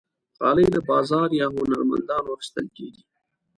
[0.39, 3.03] غالۍ له بازار یا هنرمندانو اخیستل کېږي.